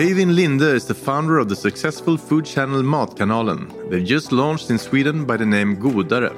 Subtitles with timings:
[0.00, 3.90] Eivind Linde is the founder of the successful food channel Matkanalen.
[3.90, 6.32] They've just launched in Sweden by the name Godare.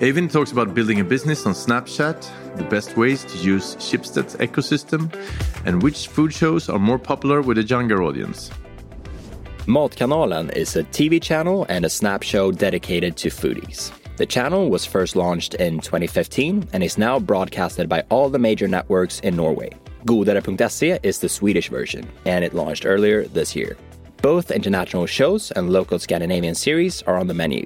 [0.00, 2.20] Eivind talks about building a business on Snapchat,
[2.58, 5.10] the best ways to use Schibsted's ecosystem,
[5.64, 8.50] and which food shows are more popular with a younger audience.
[9.64, 13.90] Matkanalen is a TV channel and a snap show dedicated to foodies.
[14.18, 18.68] The channel was first launched in 2015 and is now broadcasted by all the major
[18.68, 19.70] networks in Norway.
[20.06, 23.76] Godare.se is the Swedish version, and it launched earlier this year.
[24.20, 27.64] Both international shows and local Scandinavian series are on the menu.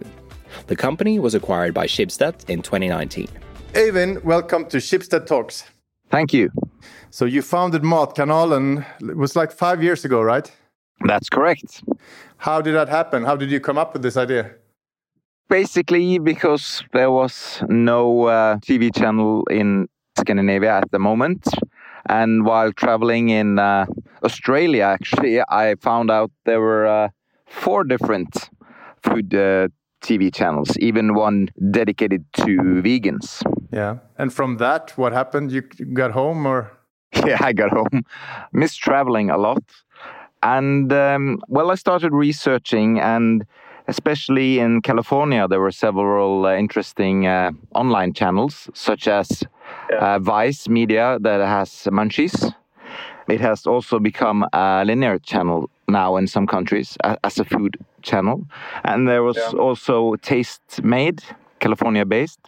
[0.67, 3.29] The company was acquired by Schibsted in 2019.
[3.73, 5.65] Eivind, welcome to Schibsted Talks.
[6.11, 6.51] Thank you.
[7.11, 10.51] So you founded Matkanalen, it was like five years ago, right?
[11.01, 11.83] That's correct.
[12.39, 13.25] How did that happen?
[13.25, 14.53] How did you come up with this idea?
[15.49, 21.47] Basically, because there was no uh, TV channel in Scandinavia at the moment.
[22.09, 23.87] And while traveling in uh,
[24.23, 27.09] Australia, actually, I found out there were uh,
[27.47, 28.51] four different
[29.03, 29.69] food uh,
[30.03, 33.43] TV channels, even one dedicated to vegans.
[33.73, 33.99] Yeah.
[34.19, 35.51] And from that, what happened?
[35.53, 36.73] You got home or?
[37.27, 38.05] Yeah, I got home.
[38.53, 39.63] Missed traveling a lot.
[40.43, 43.45] And um, well, I started researching, and
[43.89, 49.43] especially in California, there were several uh, interesting uh, online channels, such as
[49.93, 52.55] uh, Vice Media, that has Munchies.
[53.29, 58.47] It has also become a linear channel now in some countries as a food channel.
[58.85, 59.59] And there was yeah.
[59.59, 61.23] also Tastemade,
[61.59, 62.41] California based.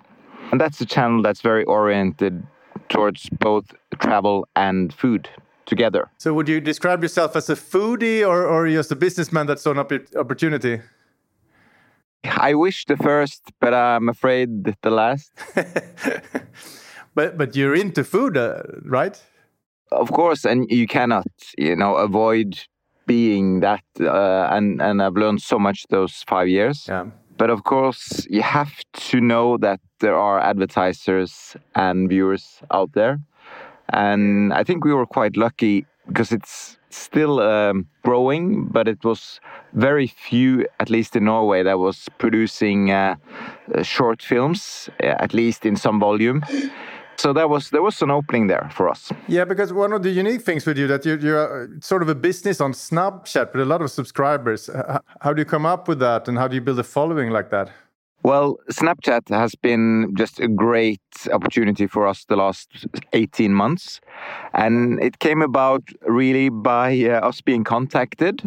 [0.50, 2.46] And that's a channel that's very oriented
[2.88, 5.28] towards both travel and food
[5.66, 6.08] together.
[6.16, 9.72] So, would you describe yourself as a foodie or, or just a businessman that saw
[9.72, 9.78] an
[10.16, 10.80] opportunity?
[12.24, 15.30] I wish the first, but I'm afraid the last.
[17.18, 19.20] but but you're into food, uh, right?
[19.90, 22.66] Of course, and you cannot, you know, avoid
[23.06, 23.82] being that.
[24.00, 26.86] Uh, and and I've learned so much those five years.
[26.88, 27.06] Yeah.
[27.36, 28.72] But of course, you have
[29.10, 33.18] to know that there are advertisers and viewers out there,
[33.88, 39.40] and I think we were quite lucky because it's still um, growing, but it was
[39.72, 43.16] very few, at least in Norway, that was producing uh,
[43.82, 46.42] short films, at least in some volume.
[47.18, 49.12] So there was there was an opening there for us.
[49.26, 52.08] Yeah, because one of the unique things with you that you, you're uh, sort of
[52.08, 54.70] a business on Snapchat with a lot of subscribers.
[55.20, 57.50] How do you come up with that, and how do you build a following like
[57.50, 57.70] that?
[58.22, 61.00] Well, Snapchat has been just a great
[61.32, 64.00] opportunity for us the last 18 months.
[64.54, 68.42] And it came about really by uh, us being contacted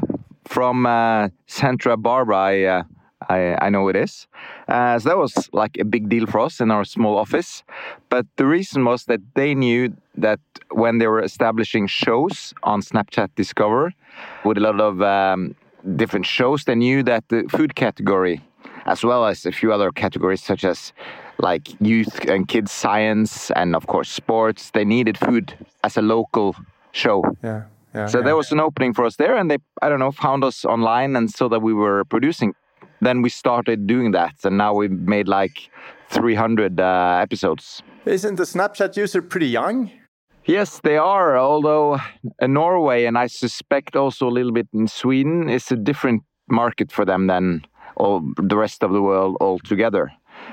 [0.45, 2.37] from uh, Santa Barbara.
[2.37, 2.83] I, uh,
[3.31, 4.27] I, I, know it is.
[4.67, 7.63] Uh, so that was like a big deal for us in our small office.
[8.09, 10.39] But the reason was that they knew that
[10.71, 13.93] when they were establishing shows on Snapchat Discover
[14.45, 15.55] with a lot of um,
[15.95, 18.41] different shows, they knew that the food category
[18.85, 20.93] as well as a few other categories such as
[21.37, 24.71] like youth and kids science and of course sports.
[24.71, 25.53] They needed food
[25.83, 26.55] as a local
[26.91, 27.23] show.
[27.43, 27.63] Yeah.
[27.93, 28.23] Yeah, so yeah.
[28.23, 31.17] there was an opening for us there, and they, I don't know, found us online
[31.17, 32.53] and saw that we were producing.
[33.01, 35.69] Then we started doing that, and now we've made like
[36.09, 37.81] 300 uh, episodes.
[38.05, 39.91] Isn't the Snapchat user pretty young?
[40.45, 41.37] Yes, they are.
[41.37, 41.93] Although
[42.41, 46.91] uh, Norway and I suspect also a little bit in Sweden is a different market
[46.91, 47.63] for them than
[47.95, 50.11] all the rest of the world altogether.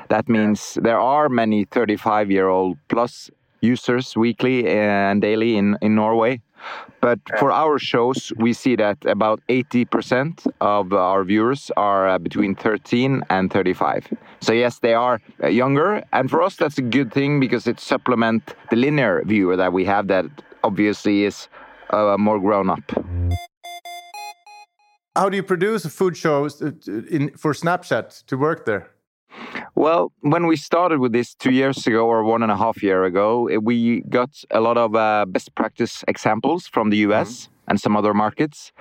[0.08, 5.94] That means there are many 35 year old plus users weekly and daily in, in
[5.94, 6.40] Norway.
[7.00, 12.54] But for our shows, we see that about 80% of our viewers are uh, between
[12.54, 14.08] 13 and 35.
[14.40, 16.02] So yes, they are uh, younger.
[16.12, 19.84] And for us, that's a good thing because it supplements the linear viewer that we
[19.84, 20.26] have that
[20.64, 21.48] obviously is
[21.90, 22.92] uh, more grown up
[25.18, 28.90] how do you produce a food show in, for Snapchat to work there?
[29.74, 33.04] Well, when we started with this two years ago or one and a half year
[33.04, 37.70] ago, we got a lot of uh, best practice examples from the US mm -hmm.
[37.70, 38.72] and some other markets.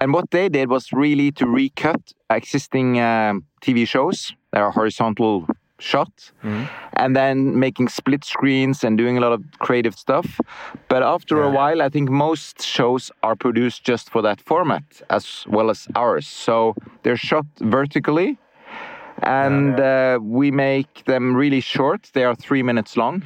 [0.00, 5.46] And what they did was really to recut existing uh, TV shows that are horizontal
[5.78, 6.64] shot mm-hmm.
[6.94, 10.40] and then making split screens and doing a lot of creative stuff
[10.88, 11.46] but after yeah.
[11.46, 15.86] a while i think most shows are produced just for that format as well as
[15.94, 18.38] ours so they're shot vertically
[19.22, 19.80] and.
[19.80, 23.22] Uh, we make them really short they are three minutes long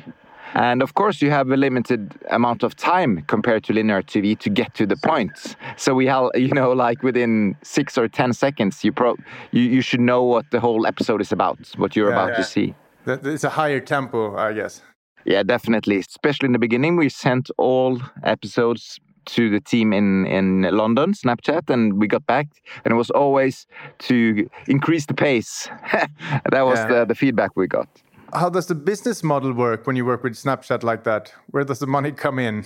[0.54, 4.50] and of course, you have a limited amount of time compared to linear TV to
[4.50, 5.56] get to the point.
[5.76, 9.16] So we have, you know, like within six or ten seconds, you pro
[9.52, 12.37] you, you should know what the whole episode is about, what you're yeah, about yeah.
[12.37, 12.75] to see.
[13.06, 14.82] It's a higher tempo, I guess.
[15.25, 15.98] Yeah, definitely.
[15.98, 21.70] Especially in the beginning, we sent all episodes to the team in in London, Snapchat,
[21.70, 22.46] and we got back,
[22.84, 23.67] and it was always
[24.08, 25.69] to increase the pace.
[26.50, 26.88] that was Yeah.
[26.88, 27.88] the, the feedback we got.
[28.32, 31.32] How does the business model work when you work with Snapchat like that?
[31.50, 32.64] Where does the money come in?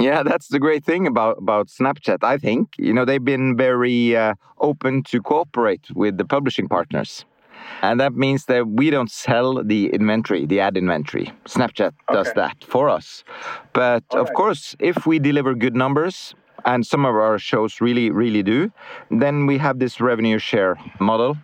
[0.00, 2.24] Yeah, that's the great thing about about Snapchat.
[2.24, 7.24] I think you know they've been very uh, open to cooperate with the publishing partners,
[7.82, 11.32] and that means that we don't sell the inventory, the ad inventory.
[11.46, 13.24] Snapchat does that for us.
[13.72, 14.34] But of Alright.
[14.34, 16.34] course, if we deliver good numbers,
[16.64, 18.72] and some of our shows really, really do,
[19.10, 21.36] then we have this revenue share model.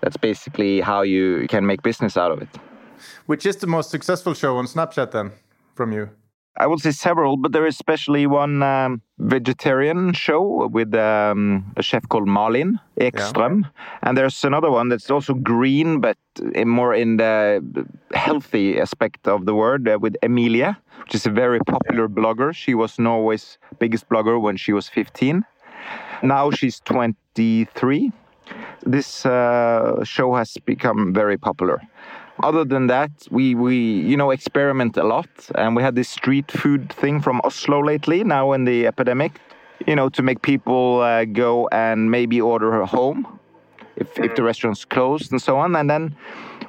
[0.00, 2.48] That's basically how you can make business out of it.
[3.26, 5.32] Which is the most successful show on Snapchat then,
[5.74, 6.10] from you?
[6.56, 11.82] I would say several, but there is especially one um, vegetarian show with um, a
[11.82, 13.62] chef called Malin Ekström.
[14.02, 16.18] And there's another one that's also green, but
[16.54, 17.64] in more in the
[18.12, 22.54] healthy aspect of the word uh, with Emilia, which is a very popular blogger.
[22.54, 25.44] She was Norway's biggest blogger when she was 15.
[26.22, 28.12] Now she's 23.
[28.84, 31.80] This uh, show has become very popular
[32.42, 36.50] other than that, we we you know experiment a lot, and we had this street
[36.50, 38.24] food thing from Oslo lately.
[38.24, 39.40] Now in the epidemic,
[39.86, 43.38] you know, to make people uh, go and maybe order home
[43.96, 45.76] if if the restaurant's closed and so on.
[45.76, 46.16] And then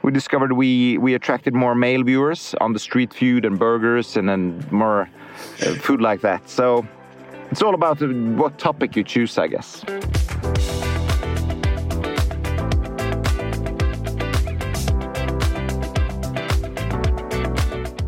[0.03, 4.29] we discovered we we attracted more male viewers on the street food and burgers and
[4.29, 5.09] then more
[5.61, 6.49] uh, food like that.
[6.49, 6.85] So
[7.51, 9.83] it's all about uh, what topic you choose, I guess.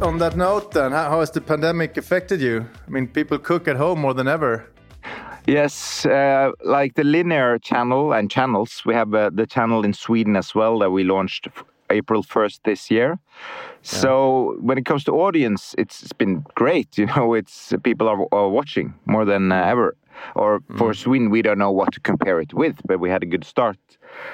[0.05, 2.63] On that note, then, how, has the pandemic affected you?
[2.87, 4.69] I mean, people cook at home more than ever.
[5.47, 10.35] Yes, uh, like the linear channel and channels, we have uh, the channel in Sweden
[10.35, 11.47] as well that we launched
[11.89, 13.17] April 1st this year.
[13.81, 16.87] So when it comes to audience, it's, it's been great.
[16.99, 19.97] You know, it's people are, are watching more than uh, ever.
[20.35, 23.25] Or for Sweden, we don't know what to compare it with, but we had a
[23.25, 23.79] good start.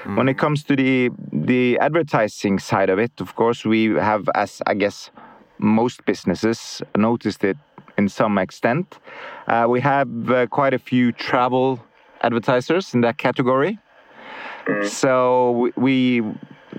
[0.03, 4.61] When it comes to the the advertising side of it, of course, we have, as
[4.67, 5.09] I guess
[5.61, 7.57] most businesses, noticed it
[7.97, 8.99] in some extent.
[9.47, 11.79] Uh, we have uh, quite a few travel
[12.21, 13.79] advertisers in that category.
[14.83, 16.23] So we, we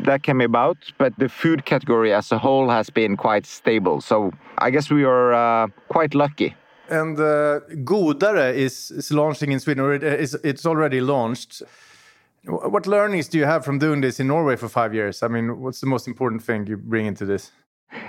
[0.04, 4.00] that came about, but the food category as a whole has been quite stable.
[4.00, 6.54] So I guess we are uh, quite lucky.
[6.88, 11.62] And uh, Godare is, is launching in Sweden, or it is, it's already launched.
[12.44, 15.22] What learnings do you have from doing this in Norway for five years?
[15.22, 17.52] I mean, what's the most important thing you bring into this?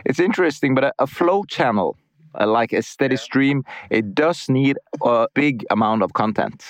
[0.06, 1.96] It's interesting, but a, a flow channel,
[2.40, 6.64] uh, like a steady stream, it does need a big amount of content.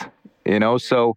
[0.45, 1.15] You know, so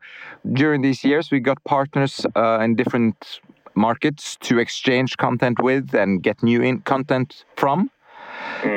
[0.53, 3.41] during these years, we got partners uh, in different
[3.75, 7.91] markets to exchange content with and get new in content from,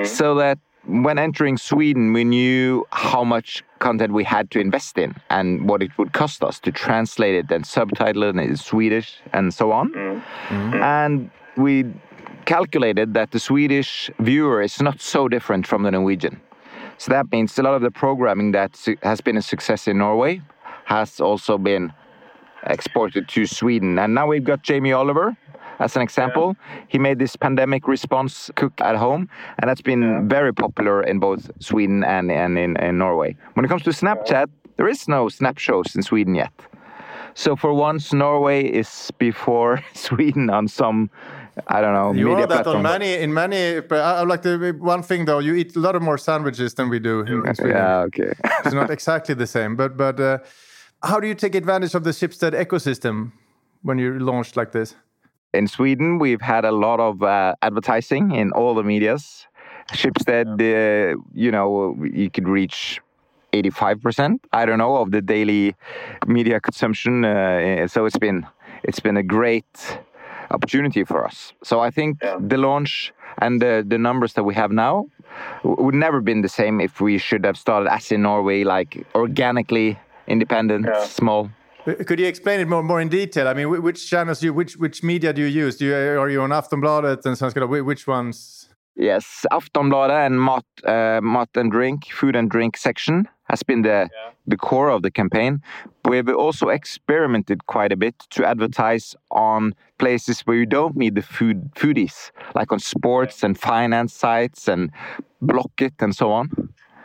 [0.04, 5.14] so that when entering Sweden, we knew how much content we had to invest in
[5.30, 9.54] and what it would cost us to translate it and subtitle it in Swedish and
[9.54, 9.94] so on.
[10.82, 11.86] And we
[12.50, 16.42] calculated that the Swedish viewer is not so different from the Norwegian.
[16.98, 18.72] So that means a lot of the programming that
[19.04, 20.42] has been a success in Norway
[20.86, 21.94] has also been
[22.66, 24.00] exported to Sweden.
[24.00, 25.38] And now we've got Jamie Oliver
[25.78, 26.56] as an example.
[26.88, 29.30] He made this pandemic response cook at home,
[29.60, 33.38] and that's been very popular in both Sweden and, and in, in Norway.
[33.54, 36.54] When it comes to Snapchat, there is no Snap shows in Sweden yet.
[37.36, 41.10] So for once, Norway is before Sweden on some,
[41.68, 43.82] I don't know, You media are that on many in many.
[43.82, 45.40] But I, I like the one thing though.
[45.40, 47.76] You eat a lot of more sandwiches than we do in, in Sweden.
[47.76, 48.34] Yeah, okay.
[48.66, 49.76] it's not exactly the same.
[49.76, 50.40] But but uh,
[51.04, 53.32] how do you take advantage of the Schibsted ecosystem
[53.84, 54.96] when you launched like this?
[55.54, 59.48] in Sweden, we've had a lot of uh, advertising in all the medias.
[59.92, 63.00] Schibsted, uh, you know, you could reach
[63.54, 65.76] 85%, I don't know, of the daily
[66.28, 67.26] media consumption.
[67.26, 68.46] Uh, so it's been
[68.84, 70.00] it's been a great
[70.52, 71.54] opportunity for us.
[71.64, 75.06] So I think the launch and the, the numbers that we have now
[75.64, 79.98] would never been the same if we should have started as in Norway, like organically
[80.28, 81.04] independent, Yeah.
[81.06, 81.50] small.
[81.88, 83.48] Uh, Could you explain it more, more in detail?
[83.48, 85.78] I mean, which channels you, which which media do you use?
[85.78, 87.70] Do you are you on Aftonbladet and Svenska Dagbladet?
[87.70, 88.68] Whi- Which ones?
[88.96, 94.10] Yes, Aftonbladet and Mat, uh, Mat and Drink, food and drink section has been the
[94.48, 95.62] the core of the campaign.
[96.06, 101.22] We've also experimented quite a bit to advertise on places where you don't need the
[101.22, 104.92] food foodies, like on sports and finance sites and
[105.42, 106.50] Blocket and so on.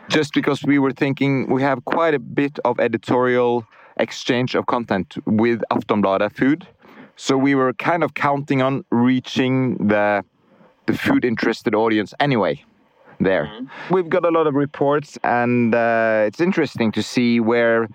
[0.09, 3.65] Just because we were thinking we have quite a bit of editorial
[3.97, 6.67] exchange of content with Aftonbladet food.
[7.15, 10.23] So we were kind of counting on reaching the
[10.87, 12.63] the food interested audience anyway.
[13.19, 13.49] There.
[13.89, 17.87] We've got a lot of reports, and uh, it's interesting to see where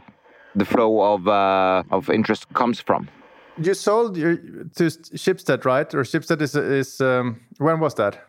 [0.55, 3.09] the flow of uh, of interest comes from.
[3.63, 5.95] You sold your, to Schibsted, right?
[5.95, 8.27] Or Schibsted is is um, when was that?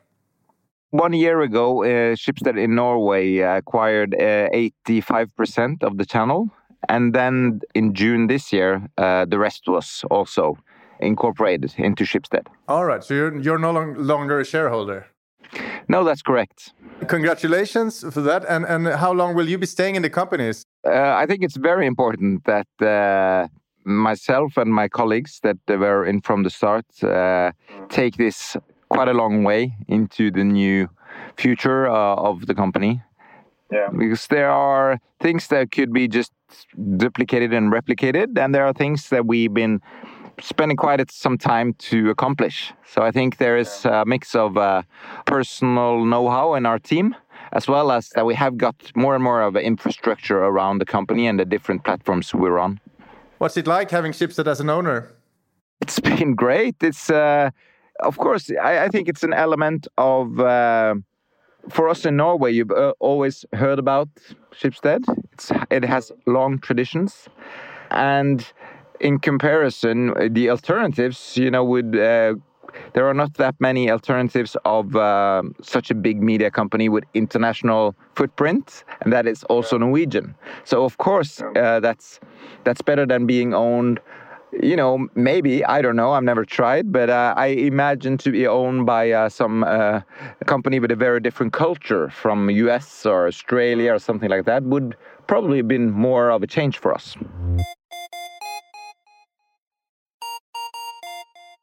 [0.89, 6.49] One year ago, uh, Schibsted in Norway acquired eighty five percent of the channel,
[6.89, 10.57] and then in June this year, uh, the rest was also
[10.99, 12.47] incorporated into Schibsted.
[12.67, 15.05] All right, so you're you're no long, longer a shareholder.
[15.91, 16.73] No, that's correct.
[17.07, 18.45] Congratulations for that.
[18.47, 20.63] And and how long will you be staying in the companies?
[20.85, 23.47] Uh, I think it's very important that uh,
[23.83, 27.51] myself and my colleagues that were in from the start uh,
[27.89, 28.57] take this
[28.89, 30.87] quite a long way into the new
[31.37, 33.01] future uh, of the company.
[33.71, 33.89] Yeah.
[33.97, 36.31] Because there are things that could be just
[36.97, 39.81] duplicated and replicated, and there are things that we've been
[40.39, 42.73] spending quite some time to accomplish.
[42.85, 44.83] So I think there is a mix of uh,
[45.25, 47.15] personal know-how in our team,
[47.51, 50.85] as well as that we have got more and more of an infrastructure around the
[50.85, 52.79] company and the different platforms we're on.
[53.37, 55.11] What's it like having Schibsted as an owner?
[55.81, 56.75] It's been great.
[56.81, 57.49] It's uh,
[58.01, 60.95] of course I, I, think it's an element of uh,
[61.69, 62.51] for us in Norway.
[62.51, 64.09] You've uh, always heard about
[64.53, 65.03] Schibsted.
[65.33, 67.27] It's it has long traditions,
[67.89, 68.45] and
[69.01, 72.35] in comparison, the alternatives, you know, would uh,
[72.93, 77.95] there are not that many alternatives of uh, such a big media company with international
[78.15, 80.35] footprint, and that is also Norwegian.
[80.63, 82.19] So of course, uh, that's
[82.63, 83.99] that's better than being owned.
[84.61, 86.11] You know, maybe I don't know.
[86.11, 90.01] I've never tried, but uh, I imagine to be owned by uh, some uh,
[90.45, 94.95] company with a very different culture from US or Australia or something like that would
[95.27, 97.15] probably have been more of a change for us.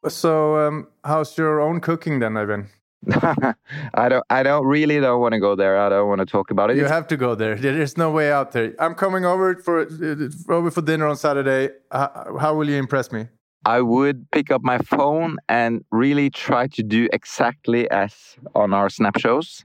[0.09, 2.69] So, um, how's your own cooking then, Eivind?
[3.95, 4.25] I don't.
[4.29, 5.79] I don't really don't want to go there.
[5.79, 6.77] I don't want to talk about it.
[6.77, 7.55] You have to go there.
[7.55, 8.75] There's no way out there.
[8.81, 11.71] I'm coming over for uh, over for dinner on Saturday.
[11.93, 13.29] how will you impress me?
[13.65, 18.88] I would pick up my phone and really try to do exactly as on our
[18.88, 19.65] snap shows,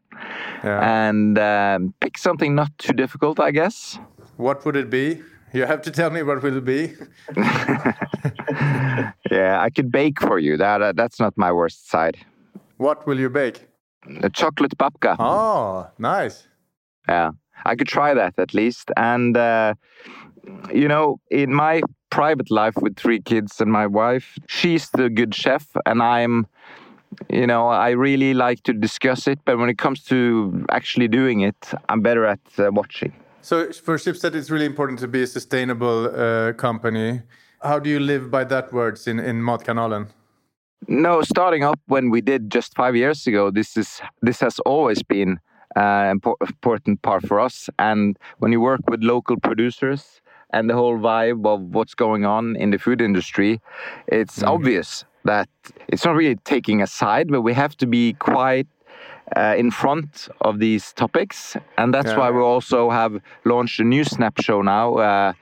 [0.64, 1.08] yeah.
[1.08, 3.40] and um, pick something not too difficult.
[3.40, 3.98] I guess.
[4.38, 5.22] What would it be?
[5.54, 6.94] You have to tell me what will it be.
[9.32, 10.58] yeah, I could bake for you.
[10.58, 12.18] That uh, that's not my worst side.
[12.78, 13.68] What will you bake?
[14.24, 15.16] A chocolate babka.
[15.20, 16.48] Oh, nice.
[17.08, 17.32] Yeah,
[17.66, 18.90] I could try that at least.
[18.98, 19.76] And uh,
[20.74, 25.36] you know, in my private life with three kids and my wife, she's the good
[25.36, 26.48] chef, and I'm.
[27.30, 31.42] You know, I really like to discuss it, but when it comes to actually doing
[31.42, 33.14] it, I'm better at uh, watching.
[33.44, 37.24] So for Schibsted, it's really important to be a sustainable uh, company.
[37.62, 40.08] How do you live by that words in in Matkanalen?
[40.88, 45.04] No, starting up when we did just five years ago, this is this has always
[45.04, 45.40] been
[45.76, 46.12] an uh,
[46.48, 47.70] important part for us.
[47.78, 50.22] And when you work with local producers
[50.54, 53.60] and the whole vibe of what's going on in the food industry,
[54.08, 55.50] it's mm obvious that
[55.88, 58.68] it's not really taking a side, but we have to be quite
[59.36, 62.18] uh, in front of these topics, and that's yeah.
[62.18, 65.34] why we also have launched a new snap show now uh,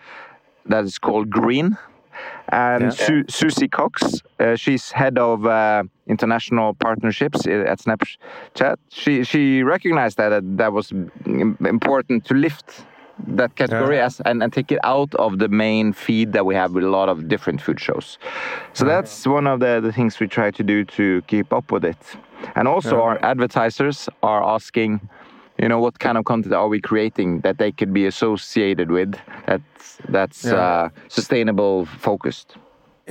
[0.66, 1.78] that is called Green.
[2.50, 2.90] And yeah.
[2.90, 8.78] Su Susie Cox, uh, she's head of uh, international partnerships at Snapchat.
[8.90, 10.92] She she recognized that that was
[11.66, 12.86] important to lift
[13.28, 14.06] that category yeah.
[14.06, 16.90] as and, and take it out of the main feed that we have with a
[16.90, 18.18] lot of different food shows.
[18.74, 18.96] So yeah.
[18.96, 21.98] that's one of the, the things we try to do to keep up with it.
[22.56, 23.04] And also yeah.
[23.04, 25.08] our advertisers are asking,
[25.58, 29.16] you know, what kind of content are we creating that they could be associated with
[29.46, 32.56] that's that's uh, sustainable focused.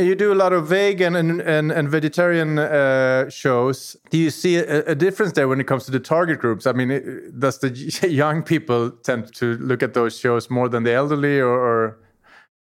[0.00, 3.96] You do a lot of vegan and, and, and vegetarian uh, shows.
[4.10, 6.66] Do you see a, a, difference there when it comes to the target groups?
[6.66, 7.68] I mean, does the
[8.08, 11.98] young people tend to look at those shows more than the elderly, or, or?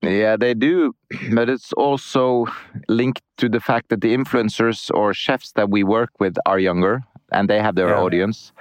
[0.03, 0.95] Yeah, they do,
[1.33, 2.47] but it's also
[2.89, 7.03] linked to the fact that the influencers or chefs that we work with are younger
[7.33, 8.01] and they have their yeah.
[8.01, 8.53] audience.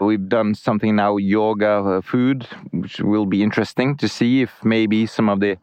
[0.00, 5.06] We've done something now, yoga uh, food, which will be interesting to see if maybe
[5.06, 5.56] some of the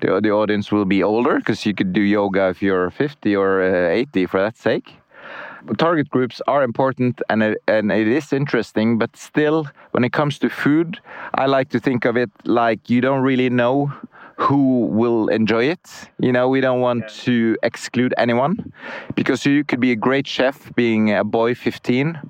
[0.00, 3.62] the, the audience will be older because you could do yoga if you're 50 or
[3.62, 4.94] uh, 80 for that sake.
[5.76, 10.38] Target groups are important and it, and it is interesting, but still, when it comes
[10.38, 10.98] to food,
[11.34, 13.92] I like to think of it like you don't really know
[14.38, 15.90] who will enjoy it.
[16.20, 18.72] You know, we don't want to exclude anyone
[19.16, 22.20] because you could be a great chef being a boy 15.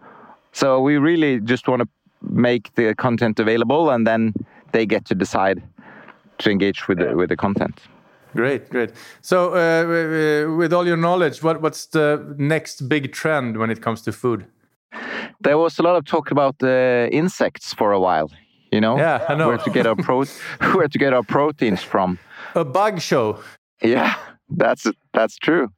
[0.53, 1.89] So we really just want to
[2.23, 4.33] make the content available and then
[4.73, 5.63] they get to decide
[6.39, 7.79] to engage with the, with the content.
[8.35, 8.93] Great, great.
[9.21, 14.03] So, uh, with all your knowledge, what, what's the next big trend when it comes
[14.03, 14.47] to food?
[15.41, 18.31] There was a lot of talk about uh, insects for a while.
[18.71, 20.25] You know, yeah, I know where to get our pro
[20.75, 22.19] where to get our proteins from.
[22.55, 23.43] A bug show.
[23.83, 24.15] Yeah,
[24.51, 25.71] that's that's true.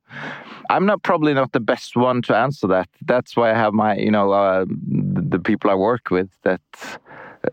[0.70, 2.88] I'm not probably not the best one to answer that.
[3.04, 6.60] That's why I have my, you know, uh, the people I work with that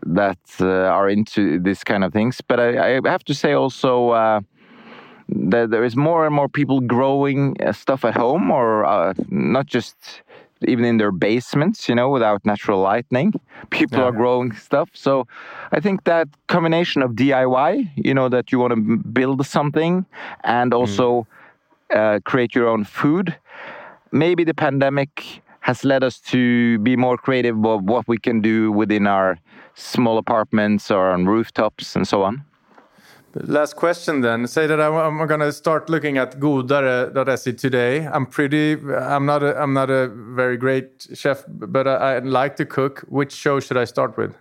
[0.02, 2.40] that uh, are into this kind of things.
[2.40, 4.40] But I, I have to say also uh,
[5.28, 9.66] that there is more and more people growing uh, stuff at home, or uh, not
[9.66, 10.22] just
[10.66, 13.32] even in their basements, you know, without natural lighting.
[13.70, 14.04] People yeah.
[14.06, 14.90] are growing stuff.
[14.92, 15.26] So
[15.72, 20.06] I think that combination of DIY, you know, that you want to build something
[20.44, 21.26] and also
[21.90, 21.96] mm.
[21.96, 23.36] uh, create your own food.
[24.10, 28.72] Maybe the pandemic has led us to be more creative of what we can do
[28.72, 29.38] within our
[29.74, 32.44] small apartments or on rooftops and so on.
[33.34, 34.46] Last question then.
[34.46, 38.06] Say that I'm, going to start looking at godare.se today.
[38.06, 38.72] I'm pretty.
[38.72, 39.42] I'm not.
[39.42, 43.04] A, I'm not a very great chef, but I, I like to cook.
[43.08, 44.34] Which show should I start with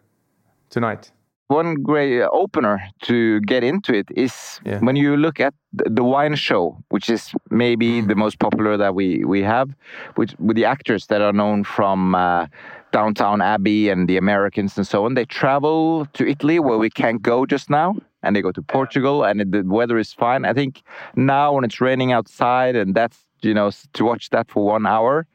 [0.69, 1.11] tonight?
[1.47, 4.79] One great opener to get into it is yeah.
[4.79, 9.23] when you look at the wine show, which is maybe the most popular that we
[9.25, 9.69] we have,
[10.15, 12.15] with with the actors that are known from.
[12.15, 12.47] Uh,
[12.93, 15.13] Downton Abbey and the Americans and so on.
[15.13, 19.23] They travel to Italy where we can't go just now and they go to Portugal
[19.23, 20.45] and the weather is fine.
[20.45, 20.81] I think
[21.15, 25.27] now when it's raining outside and that's you know to watch that for one hour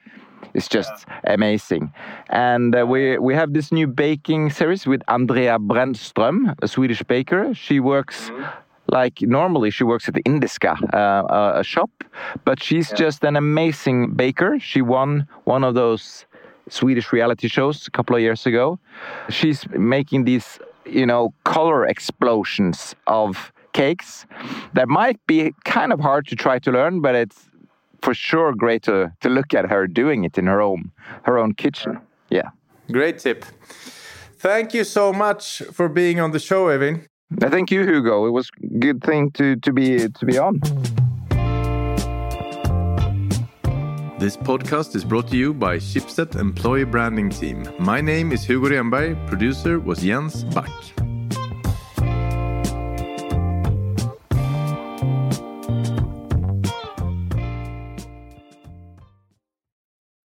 [0.54, 1.34] it's just yeah.
[1.34, 1.92] amazing.
[2.28, 7.54] And uh, we we have this new baking series with Andrea Brandström, a Swedish baker.
[7.54, 8.30] She works.
[8.30, 8.50] Mm -hmm.
[9.00, 11.90] Like normally, she works at the Indiska, uh, a shop,
[12.44, 13.06] but she's yeah.
[13.06, 14.60] just an amazing baker.
[14.60, 16.26] She won one of those
[16.68, 18.78] Swedish reality shows a couple of years ago.
[19.28, 24.26] She's making these you know, color explosions of cakes
[24.74, 27.48] that might be kind of hard to try to learn, but it's
[28.02, 30.90] for sure great to, to look at her doing it in her own
[31.22, 31.98] her own kitchen.
[32.30, 32.50] Yeah.
[32.90, 33.44] Great tip.
[34.38, 37.06] Thank you so much for being on the show, Eivind.
[37.38, 38.26] Thank you, Hugo.
[38.26, 40.60] It was a good thing to, to be to be on.
[44.22, 47.68] This podcast is brought to you by Schibsted Employee Branding Team.
[47.80, 50.70] My name is Hugo Renberg, producer was Jens Back.